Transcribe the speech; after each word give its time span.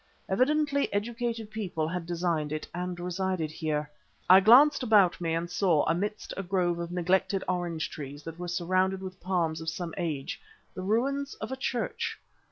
Evidently 0.27 0.91
educated 0.91 1.51
people 1.51 1.87
had 1.87 2.07
designed 2.07 2.51
it 2.51 2.67
and 2.73 2.99
resided 2.99 3.51
here. 3.51 3.87
I 4.27 4.39
glanced 4.39 4.81
about 4.81 5.21
me 5.21 5.35
and 5.35 5.47
saw, 5.47 5.83
amidst 5.83 6.33
a 6.35 6.41
grove 6.41 6.79
of 6.79 6.91
neglected 6.91 7.43
orange 7.47 7.87
trees 7.87 8.23
that 8.23 8.39
were 8.39 8.47
surrounded 8.47 9.01
with 9.03 9.21
palms 9.21 9.61
of 9.61 9.69
some 9.69 9.93
age, 9.97 10.41
the 10.73 10.81
ruins 10.81 11.35
of 11.35 11.51
a 11.51 11.55
church. 11.55 12.17